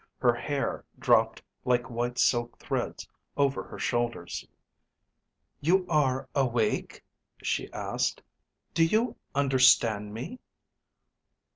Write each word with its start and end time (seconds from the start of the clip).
Her 0.17 0.33
hair 0.33 0.83
dropped 0.97 1.43
like 1.63 1.87
white 1.91 2.17
silk 2.17 2.57
threads 2.57 3.07
over 3.37 3.61
her 3.61 3.77
shoulders. 3.77 4.43
"You 5.59 5.85
are 5.89 6.27
awake?" 6.33 7.03
she 7.43 7.71
asked. 7.71 8.23
"Do 8.73 8.83
you 8.83 9.15
understand 9.35 10.11
me?" 10.11 10.39